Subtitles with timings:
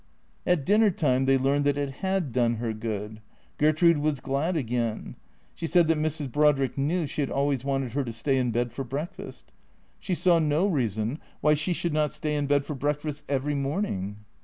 [0.47, 3.21] At dinner time they learned that it had done her good.
[3.59, 5.15] Ger trude was glad again.
[5.53, 6.31] She said that Mrs.
[6.31, 9.51] Brodrick knew she had always wanted her to stay in bed for breakfast.
[9.99, 14.17] She saw no reason why she should not stay in bed for breakfast every morning.